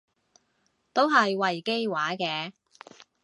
[0.93, 2.53] 都係維基話嘅